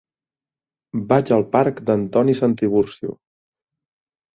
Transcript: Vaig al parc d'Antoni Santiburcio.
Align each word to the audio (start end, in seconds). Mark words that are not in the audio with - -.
Vaig 1.11 1.29
al 1.37 1.47
parc 1.57 1.85
d'Antoni 1.91 2.39
Santiburcio. 2.43 3.19